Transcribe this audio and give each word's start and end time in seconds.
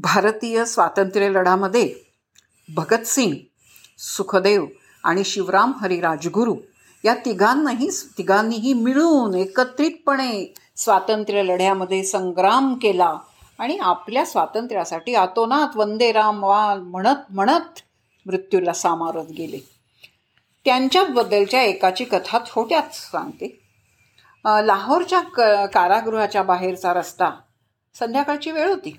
भारतीय 0.00 0.64
स्वातंत्र्यलढामध्ये 0.64 1.94
भगतसिंग 2.68 3.34
सुखदेव 3.98 4.66
आणि 5.04 5.24
शिवराम 5.24 5.72
हरी 5.80 6.00
राजगुरू 6.00 6.56
या 7.04 7.14
तिघांनाही 7.14 7.88
तिघांनीही 8.18 8.72
मिळून 8.72 9.34
एकत्रितपणे 9.34 10.54
स्वातंत्र्य 10.76 11.42
लढ्यामध्ये 11.42 12.02
संग्राम 12.04 12.74
केला 12.74 13.18
आणि 13.58 13.78
आपल्या 13.78 14.24
स्वातंत्र्यासाठी 14.26 15.14
आतोनात 15.14 15.76
वंदे 15.76 16.12
राम 16.12 16.44
वा 16.44 16.74
म्हणत 16.74 17.32
म्हणत 17.32 17.80
मृत्यूला 18.26 18.72
सामारत 18.72 19.30
गेले. 19.30 19.58
त्यांच्याबद्दलच्या 20.64 21.62
एकाची 21.62 22.04
कथा 22.04 22.38
थोड्यात 22.46 22.94
सांगते. 22.94 23.48
लाहोरच्या 24.44 25.20
क 25.20 25.40
कारागृहाच्या 25.74 26.42
बाहेरचा 26.42 26.92
रस्ता 26.92 27.30
संध्याकाळची 27.94 28.50
वेळ 28.50 28.68
होती. 28.68 28.96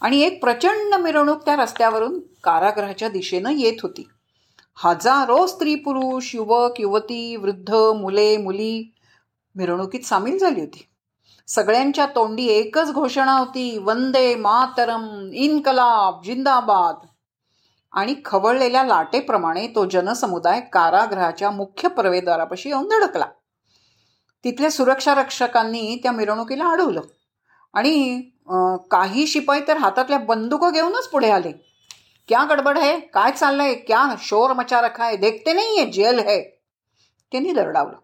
आणि 0.00 0.20
एक 0.20 0.42
प्रचंड 0.42 0.94
मिरवणूक 0.94 1.44
त्या 1.44 1.56
रस्त्यावरून 1.56 2.20
कारागृहाच्या 2.44 3.08
दिशेनं 3.08 3.50
येत 3.50 3.76
होती. 3.82 4.08
हजारो 4.74 5.46
स्त्री 5.46 5.74
पुरुष 5.74 6.34
युवक 6.34 6.80
युवती 6.80 7.36
वृद्ध 7.36 7.74
मुले 7.74 8.36
मुली 8.36 8.94
मिरवणुकीत 9.56 10.00
सामील 10.00 10.38
झाली 10.38 10.60
होती. 10.60 10.86
सगळ्यांच्या 11.46 12.06
तोंडी 12.06 12.46
एकच 12.46 12.92
घोषणा 12.92 13.32
होती 13.32 13.78
वंदे 13.78 14.34
मातरम 14.34 15.30
इनकलाब 15.32 16.22
जिंदाबाद. 16.24 17.06
आणि 17.92 18.14
खवळलेल्या 18.24 18.82
लाटेप्रमाणे 18.82 19.66
तो 19.66 19.84
जनसमुदाय 19.84 20.60
कारागृहाच्या 20.60 21.50
मुख्य 21.50 21.88
प्रवेशद्वारापाशी 21.88 22.68
येऊन 22.68 22.88
धडकला. 22.88 23.24
तिथल्या 24.44 24.70
सुरक्षा 24.70 25.14
रक्षकांनी 25.14 25.96
त्या 26.02 26.12
मिरवणुकीला 26.12 26.64
अडवलं 26.64 27.00
आणि 27.74 28.22
काही 28.90 29.26
शिपाई 29.26 29.60
तर 29.68 29.76
हातातल्या 29.76 30.18
बंदुकं 30.18 30.72
घेऊनच 30.72 31.08
पुढे 31.08 31.30
आले. 31.30 31.52
क्या 32.28 32.44
गडबड 32.44 32.78
है? 32.78 33.00
काय 33.00 33.30
चाललंय? 33.30 33.74
क्या 33.74 34.14
शोर 34.18 34.52
मचा 34.52 34.80
रखा 34.80 35.04
है 35.04 35.16
देखते 35.16 35.52
नाही 35.52 35.78
आहे 35.78 35.90
जेल 35.90 36.18
है. 36.18 36.42
त्यांनी 37.32 37.52
दरडावलं. 37.52 37.96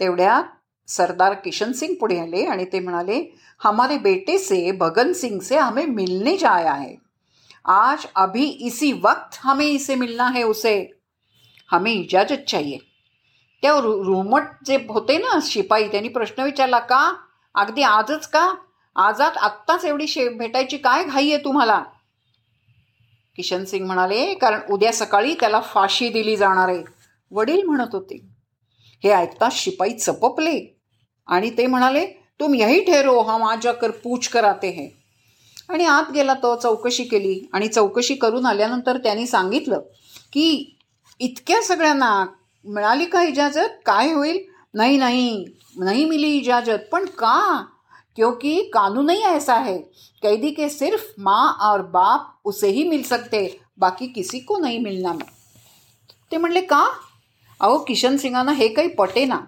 तेवढ्यात 0.00 0.44
सरदार 0.90 1.34
किशन 1.34 1.72
सिंग 1.72 1.94
पुढे 1.94 2.18
आले 2.18 2.44
आणि 2.44 2.64
ते 2.64 2.80
म्हणाले 2.80 3.36
हमारे 3.64 3.98
बेटे 3.98 4.38
से 4.38 4.70
भगन 4.72 5.12
सिंग 5.12 5.40
से 5.40 5.58
हमें 5.58 5.86
मिलने 5.86 6.36
जाया 6.36 6.72
है. 6.72 6.94
आज 7.64 8.06
अभी 8.16 8.44
इसी 8.44 8.92
वक्त 8.92 9.38
हमें 9.40 9.66
इसे 9.66 9.94
मिलना 9.94 10.28
है 10.28 10.42
उसे. 10.42 11.00
हमें 11.72 11.92
इजाजत 11.92 12.48
चाहिए. 12.48 12.78
त्या 13.62 13.72
रुमट 13.80 14.42
जे 14.64 14.76
होते 14.76 15.18
ना 15.18 15.38
शिपाई 15.42 15.88
त्यांनी 15.88 16.08
प्रश्न 16.08 16.42
विचारला 16.42 16.78
का? 16.78 17.14
अगदी 17.54 17.82
आजच 17.82 18.26
का? 18.26 18.54
आजात 18.96 19.36
आत्ताच 19.36 19.84
एवढी 19.84 20.06
शे 20.06 20.28
भेटायची 20.28 20.76
काय 20.76 21.04
घाई 21.04 21.32
आहे 21.32 21.44
तुम्हाला? 21.44 21.84
किशन 23.36 23.64
सिंग 23.64 23.86
म्हणाले 23.86 24.34
कारण 24.34 24.60
उद्या 24.70 24.92
सकाळी 24.92 25.34
त्याला 25.34 25.60
फाशी 25.60 26.08
दिली 26.08 26.36
जाणार 26.36 26.68
आहे. 26.68 26.82
वडील 27.30 27.62
म्हणत 27.62 27.94
होते 27.94 28.28
हे 29.04 29.10
ऐकताच 29.10 29.52
शिपाई 29.52 29.90
चपपले. 29.90 30.80
आणि 31.26 31.50
ते 31.50 31.66
म्हणाले 31.66 32.06
तुम 32.40 32.54
यही 32.54 32.84
ठेरो 32.84 33.22
हा 33.22 33.38
माझ्या 33.38 33.72
कर 33.72 33.90
पूछ 33.90 34.28
कराते 34.28 34.68
हे. 34.70 34.88
आणि 35.68 35.84
आत 35.84 36.10
गेला 36.14 36.34
तो 36.34 36.56
चौकशी 36.56 37.04
केली. 37.04 37.48
आणि 37.52 37.68
चौकशी 37.68 38.14
करून 38.14 38.46
आल्यानंतर 38.46 38.96
त्यांनी 38.96 39.26
सांगितलं 39.26 39.80
की 40.32 40.76
इतक्या 41.20 41.62
सगळ्यांना 41.62 42.24
मिळाली 42.64 43.04
का 43.04 43.22
इजाजत? 43.22 43.68
काय 43.86 44.12
होईल? 44.12 44.44
नाही 44.74 44.96
नाही 44.96 45.44
नाही 45.76 46.04
मिली 46.04 46.36
इजाजत. 46.36 46.78
पण 46.92 47.04
का? 47.04 47.64
क्योंकि 48.16 48.60
कानून 48.74 49.10
ही 49.10 49.22
ऐसा 49.22 49.54
है। 49.54 49.76
कैदी 50.22 50.50
के 50.50 50.68
सिर्फ 50.68 51.12
माँ 51.18 51.56
और 51.60 51.82
बाप 51.82 52.40
उसे 52.44 52.68
ही 52.68 52.88
मिल 52.88 53.02
सकते 53.02 53.46
बाकी 53.78 54.06
किसी 54.06 54.38
को 54.38 54.58
नहीं 54.58 54.78
मिळणार 54.80 55.24
ते 56.30 56.36
म्हणले 56.36 56.60
का? 56.60 56.84
अहो 57.60 57.78
किशन 57.78 58.16
सिंगांना 58.16 58.52
हे 58.52 58.68
काही 58.68 58.88
पटे 58.88 59.24
ना। 59.24 59.38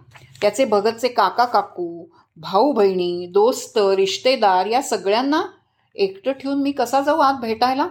त्याचे 0.40 0.64
भगतचे 0.64 1.08
काका 1.08 1.44
काकू 1.44 2.04
भाऊ 2.36 2.72
बहिणी 2.72 3.26
दोस्त 3.26 3.78
रिश्तेदार 3.96 4.66
या 4.66 4.82
सगळ्यांना 4.82 5.42
एकटं 5.96 6.32
ठेवून 6.32 6.62
मी 6.62 6.72
कसा 6.72 7.00
जाऊ 7.00 7.18
आत 7.18 7.34
भेटायला? 7.34 7.86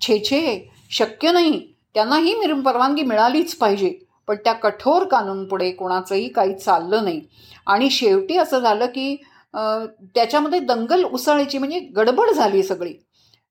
छे 0.00 0.18
छे 0.18 0.70
शक्य 0.90 1.32
नाही. 1.32 1.60
त्यांनाही 1.94 2.34
मिर 2.34 2.54
परवानगी 2.54 3.02
मिळालीच 3.02 3.54
पाहिजे. 3.54 3.98
पण 4.28 4.36
त्या 4.36 4.52
कठोर 4.52 5.04
कानूनपुढे 5.04 5.70
कोणाचंही 5.70 6.28
काही 6.28 6.54
चाललं 6.54 7.04
नाही. 7.04 7.20
आणि 7.66 7.90
शेवटी 7.90 8.36
असं 8.36 8.58
झालं 8.58 8.86
की 8.86 9.16
त्याच्यामध्ये 9.54 10.58
दंगल 10.60 11.04
उसळायची 11.04 11.58
म्हणजे 11.58 11.78
गडबड 11.96 12.30
झाली 12.30 12.62
सगळी. 12.62 12.92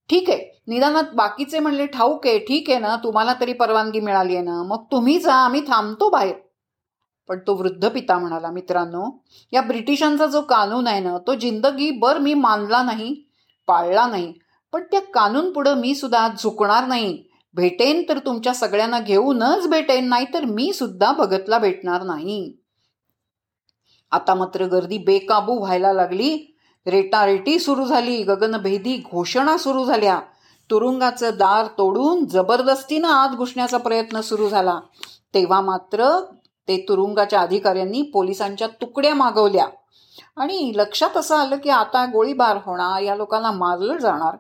ठीक 0.10 0.30
आहे 0.30 0.50
निदानात 0.68 1.14
बाकीचे 1.16 1.60
म्हणले 1.60 1.86
ठाऊक 1.88 2.26
आहे 2.28 2.40
ठीक 2.48 2.70
आहे 2.70 2.80
ना 2.80 2.96
तुम्हाला 3.04 3.34
तरी 3.42 3.54
परवानगी 3.54 4.00
मिळाली 4.00 4.36
आहे 4.36 4.44
ना 4.46 4.62
मग 4.64 4.84
तुम्ही 4.92 5.20
जा 5.20 5.34
आम्ही 5.36 5.62
थांबतो 5.68 6.10
बाहेर. 6.10 6.34
पण 7.30 7.40
तो 7.48 7.54
वृद्ध 7.56 7.88
पिता 7.88 8.18
म्हणाला 8.20 8.50
मित्रांनो 8.52 9.10
या 9.54 9.62
ब्रिटिशांचा 9.62 10.26
जो 10.26 10.42
कानून 10.42 10.88
आहे 10.88 11.00
ना 11.00 11.18
तो 11.28 11.34
जिंदगी 11.36 11.90
बर 12.00 12.18
मी 12.18 12.34
मानला 12.34 12.82
नाही 12.84 13.14
पाळला 13.68 14.06
नाही 14.08 14.34
पण 14.74 14.84
त्या 14.92 15.00
कानून 15.14 15.52
पुढं 15.54 15.80
मी 15.80 15.94
सुद्धा 15.96 16.28
झुकणार 16.40 16.88
नाही. 16.88 17.18
भेटेन 17.56 18.04
तर 18.10 18.18
तुमच्या 18.18 18.54
सगळ्यांना 18.54 19.00
घेऊनच 19.00 19.68
भेटेन 19.70 20.08
नाही 20.10 20.26
तर 20.34 20.46
मी 20.46 20.72
सुद्धा 20.74 21.12
भगतला 21.12 21.58
भेटणार 21.60 22.04
नाही. 22.04 22.54
आता 24.12 24.36
मात्र 24.36 24.66
गर्दी 24.66 24.98
बेकाबू 24.98 25.60
व्हायला 25.60 25.94
लागली. 25.94 26.56
रेटारेटी 26.88 27.60
सुरू 27.60 27.86
झाली. 27.86 28.24
गगनभेदी 28.24 28.98
घोषणा 29.12 29.58
सुरू 29.58 29.86
झाल्या. 29.86 30.20
तुरुंगाचं 30.70 31.30
दार 31.34 31.66
तोडून 31.66 32.26
जबरदस्तीनं 32.26 33.08
आत 33.08 33.36
घुसण्याचा 33.36 33.78
प्रयत्न 33.78 34.22
सुरू 34.22 34.50
झाला. 34.50 34.80
तेव्हा 35.34 35.62
मात्र 35.62 36.20
ते 36.68 36.86
तुरुंगाच्या 36.90 37.42
अधिकाऱ्यांनी 37.42 38.02
पोलिसांच्या 38.02 38.68
तुकड्या 38.68 39.16
मागवल्या. 39.16 39.68
आणि 40.38 40.74
लक्षात 40.76 41.18
असं 41.18 41.36
आलं 41.36 41.56
की 41.56 41.70
आता 41.70 42.06
गोळीबार 42.06 42.58
होणार 42.66 43.02
या 43.02 43.16
लोकांना 43.16 43.52
मारलं 43.52 43.98
जाणार. 43.98 44.38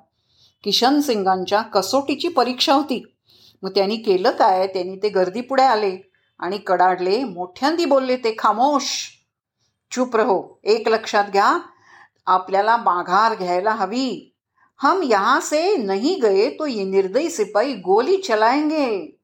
किशन 0.64 1.00
सिंगांच्या 1.00 1.62
कसोटीची 1.62 2.28
परीक्षा 2.28 2.74
होती. 2.74 3.14
मग 3.64 3.70
त्यांनी 3.70 3.96
केलं 3.96 4.32
काय? 4.32 4.68
त्यांनी 4.68 4.96
ते 4.96 5.10
गर्दी 5.10 5.42
पुढे 5.42 5.64
आले 5.64 6.12
आणि 6.40 6.58
कडाडले. 6.58 7.24
मोठ्यांदी 7.24 7.86
बोलले 7.86 8.16
ते 8.16 8.36
खामोश. 8.40 9.18
चुप 9.92 10.16
रहो, 10.16 10.60
एक 10.66 10.88
लक्षात 10.88 11.24
घ्या, 11.32 11.60
आपल्याला 12.28 12.78
माघार 12.78 13.36
घ्यायला 13.36 13.72
हवी. 13.72 14.36
हम 14.82 15.04
यहाँ 15.04 15.42
से 15.42 15.78
नहीं 15.78 16.22
गए 16.22 16.50
तो 16.50 16.68
ये 16.68 16.86
निर्दयी 16.86 17.30
सिपाही 17.30 17.74
गोली 17.74 18.18
चलाएँगे। 18.18 19.18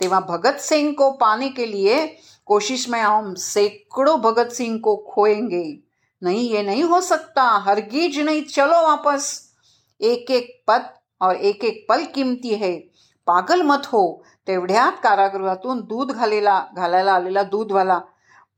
तेव्हा 0.00 0.20
भगत 0.20 0.58
सिंह 0.60 0.92
को 0.92 1.10
पाने 1.10 1.48
के 1.48 1.66
लिए 1.66 2.16
कोशिश 2.46 2.88
में 2.88 3.00
हम 3.00 3.34
सैकड़ों 3.34 4.20
भगत 4.20 4.52
सिंह 4.52 4.78
को 4.78 4.96
खोएँगे। 4.96 5.78
नहीं, 6.22 6.50
ये 6.50 6.62
नहीं 6.62 6.82
हो 6.82 7.00
सकता, 7.00 7.42
हरगिज 7.42 8.20
नहीं, 8.20 8.42
चलो 8.42 8.82
वापस। 8.88 9.52
एक 10.00 10.30
एक 10.30 10.62
पद 10.68 10.90
और 11.20 11.36
एक 11.36 11.64
एक 11.64 11.86
पल 11.88 12.04
किमती 12.04 12.54
है। 12.54 12.76
पागल 13.26 13.62
मत 13.62 13.82
हो, 13.86 14.24
तेवढ्यात 14.46 15.00
कारागृहातून 15.02 15.80
दूध 15.80 16.12
घालेला, 16.12 16.64
घालायला 16.76 17.12
आलेला 17.12 17.42
दूधवाला 17.42 18.00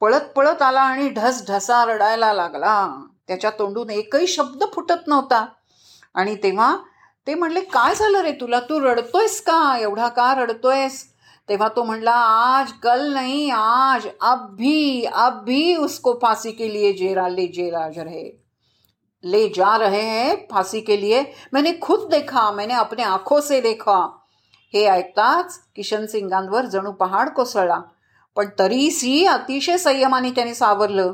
पळत 0.00 0.20
पळत 0.36 0.62
आला 0.62 0.80
आणि 0.80 1.08
ढस 1.08 1.50
ढसा 1.50 1.84
रडायला 1.84 2.32
लागला. 2.32 3.04
त्याच्या 3.28 3.50
तोंडून 3.50 3.90
एकही 3.90 4.26
शब्द 4.26 4.64
फुटत 4.74 5.06
नव्हता. 5.06 5.46
आणि 6.14 6.34
तेव्हा 6.34 6.76
ते 7.26 7.34
म्हणले 7.34 7.60
काय 7.60 7.94
झालं 7.94 8.18
रे 8.18 8.32
तुला? 8.32 8.60
तू 8.60 8.80
रडतोयस 8.80 9.40
का? 9.40 9.78
एवढा 9.80 10.08
का 10.08 10.34
रडतोयस? 10.34 11.10
तेव्हा 11.48 11.68
तो 11.68 11.84
म्हणला 11.84 12.12
आज 12.12 12.72
कल 12.72 13.12
नाही 13.12 13.50
आज 13.50 14.06
अब 14.20 14.56
भी 14.56 15.04
अब 15.04 15.44
भी 15.44 15.76
उसको 15.76 16.12
फांसी 16.22 16.50
के 16.50 16.72
लिए 16.72 16.92
जेरा 16.92 17.28
ले 17.28 17.46
जेरा 17.46 17.88
रहे 17.96 18.44
ले 19.24 19.48
जा 19.48 19.78
रहे 19.78 20.00
हैं 20.00 20.36
फांसी 20.50 20.80
के 20.80 21.00
लिए? 21.00 21.22
मैंने 21.52 21.72
खुद 21.82 22.00
देखा 22.10 22.50
मैंने 22.50 22.74
अपने 22.74 23.02
आंखों 23.02 23.40
से 23.40 23.60
देखा. 23.60 24.16
हे 24.74 24.84
ऐकताच 24.84 25.60
किशन 25.76 26.06
सिंगांवर 26.06 26.64
जणू 26.64 26.92
पहाड 26.92 27.28
कोसळला. 27.28 27.80
पण 28.36 28.46
तरीही 28.58 29.26
अतिशय 29.26 29.76
संयमाने 29.76 30.30
त्याने 30.30 30.54
सावरलं. 30.54 31.12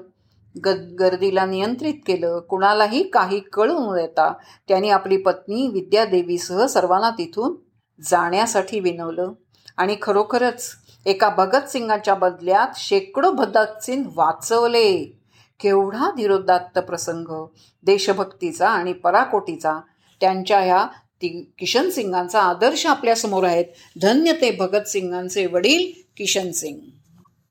ग 0.65 0.69
गर्दीला 0.95 1.47
नियंत्रित 1.47 1.95
केलं. 2.07 2.41
कुणालाही 2.41 3.03
काही 3.03 3.41
कळू 3.41 3.79
न 3.79 3.97
देता 3.97 4.33
त्याने 4.69 4.89
आपली 4.89 5.17
पत्नी 5.17 5.69
विद्यादेवीसह 5.69 6.67
सर्वांना 6.67 7.11
तिथून 7.11 7.55
जाण्यासाठी 8.03 8.81
विनवलं. 8.81 9.33
आणि 9.77 9.97
खरोखरच 10.03 10.71
एका 11.07 11.29
भगतसिंगाच्या 11.29 12.15
बदल्यात 12.15 12.69
शेकडो 12.77 13.31
भगतसिंग 13.31 14.05
वाचवले. 14.17 15.19
केवढा 15.61 16.11
धीरोदात्त 16.17 16.79
प्रसंग. 16.79 17.47
देशभक्तीचा 17.83 18.69
आणि 18.69 18.93
पराकोटीचा. 18.93 19.81
त्यांच्या 20.21 20.61
ह्या 20.61 20.87
ती 21.23 21.53
किशन 21.59 21.91
सिंगांचा 21.91 22.41
आदर्श 22.41 22.87
आपल्यासमोर 22.87 23.45
आहेत. 23.45 23.65
धन्य 24.03 24.33
ते 24.33 24.51
भगतसिंगांचे 24.51 25.47
वडील 25.47 26.11
किशन 26.17 26.51
सिंग 26.51 26.96